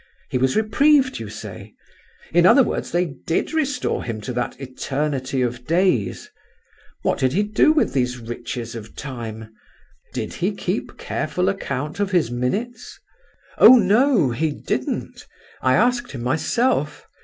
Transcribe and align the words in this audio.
He 0.31 0.39
was 0.39 0.55
reprieved, 0.55 1.19
you 1.19 1.29
say; 1.29 1.75
in 2.33 2.43
other 2.47 2.63
words, 2.63 2.89
they 2.89 3.05
did 3.05 3.53
restore 3.53 4.03
to 4.03 4.07
him 4.07 4.19
that 4.33 4.59
'eternity 4.59 5.43
of 5.43 5.67
days.' 5.67 6.27
What 7.03 7.19
did 7.19 7.33
he 7.33 7.43
do 7.43 7.71
with 7.71 7.93
these 7.93 8.17
riches 8.17 8.73
of 8.73 8.95
time? 8.95 9.53
Did 10.11 10.33
he 10.33 10.53
keep 10.55 10.97
careful 10.97 11.49
account 11.49 11.99
of 11.99 12.09
his 12.09 12.31
minutes?" 12.31 12.99
"Oh 13.59 13.75
no, 13.77 14.31
he 14.31 14.49
didn't! 14.51 15.27
I 15.61 15.75
asked 15.75 16.13
him 16.13 16.23
myself. 16.23 17.07